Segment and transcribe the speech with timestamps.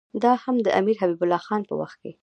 [0.23, 2.11] دا هم د امیر حبیب الله خان په وخت کې.